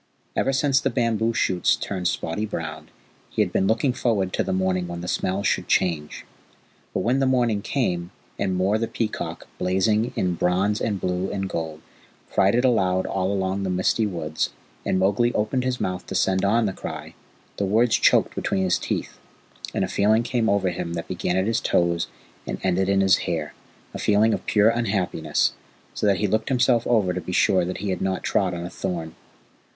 Ever 0.35 0.51
since 0.51 0.79
the 0.79 0.89
bamboo 0.89 1.31
shoots 1.31 1.75
turned 1.75 2.07
spotty 2.07 2.47
brown 2.47 2.89
he 3.29 3.43
had 3.43 3.53
been 3.53 3.67
looking 3.67 3.93
forward 3.93 4.33
to 4.33 4.41
the 4.43 4.51
morning 4.51 4.87
when 4.87 5.01
the 5.01 5.07
smells 5.07 5.45
should 5.45 5.67
change. 5.67 6.25
But 6.91 7.01
when 7.01 7.19
the 7.19 7.27
morning 7.27 7.61
came, 7.61 8.09
and 8.39 8.55
Mor 8.55 8.79
the 8.79 8.87
Peacock, 8.87 9.45
blazing 9.59 10.11
in 10.15 10.33
bronze 10.33 10.81
and 10.81 10.99
blue 10.99 11.29
and 11.31 11.47
gold, 11.47 11.81
cried 12.31 12.55
it 12.55 12.65
aloud 12.65 13.05
all 13.05 13.31
along 13.31 13.61
the 13.61 13.69
misty 13.69 14.07
woods, 14.07 14.49
and 14.83 14.97
Mowgli 14.97 15.31
opened 15.35 15.63
his 15.63 15.79
mouth 15.79 16.07
to 16.07 16.15
send 16.15 16.43
on 16.43 16.65
the 16.65 16.73
cry, 16.73 17.13
the 17.57 17.65
words 17.67 17.95
choked 17.95 18.33
between 18.33 18.63
his 18.63 18.79
teeth, 18.79 19.19
and 19.71 19.85
a 19.85 19.87
feeling 19.87 20.23
came 20.23 20.49
over 20.49 20.69
him 20.69 20.93
that 20.93 21.07
began 21.07 21.37
at 21.37 21.45
his 21.45 21.59
toes 21.59 22.07
and 22.47 22.57
ended 22.63 22.89
in 22.89 23.01
his 23.01 23.17
hair 23.29 23.53
a 23.93 23.99
feeling 23.99 24.33
of 24.33 24.47
pure 24.47 24.69
unhappiness, 24.69 25.53
so 25.93 26.07
that 26.07 26.17
he 26.17 26.25
looked 26.25 26.49
himself 26.49 26.87
over 26.87 27.13
to 27.13 27.21
be 27.21 27.31
sure 27.31 27.63
that 27.63 27.77
he 27.77 27.91
had 27.91 28.01
not 28.01 28.23
trod 28.23 28.55
on 28.55 28.65
a 28.65 28.69
thorn. 28.71 29.13